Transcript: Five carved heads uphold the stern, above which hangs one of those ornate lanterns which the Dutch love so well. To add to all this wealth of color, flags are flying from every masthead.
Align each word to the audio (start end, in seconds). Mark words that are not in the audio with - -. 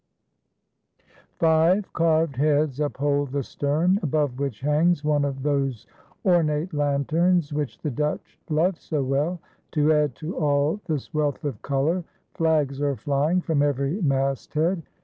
Five 1.37 1.93
carved 1.93 2.35
heads 2.37 2.79
uphold 2.79 3.29
the 3.33 3.43
stern, 3.43 3.99
above 4.01 4.39
which 4.39 4.61
hangs 4.61 5.03
one 5.03 5.23
of 5.23 5.43
those 5.43 5.85
ornate 6.25 6.73
lanterns 6.73 7.53
which 7.53 7.77
the 7.77 7.91
Dutch 7.91 8.39
love 8.49 8.79
so 8.79 9.03
well. 9.03 9.39
To 9.73 9.93
add 9.93 10.15
to 10.15 10.35
all 10.39 10.79
this 10.87 11.13
wealth 11.13 11.43
of 11.45 11.61
color, 11.61 12.03
flags 12.33 12.81
are 12.81 12.95
flying 12.95 13.41
from 13.41 13.61
every 13.61 14.01
masthead. 14.01 14.81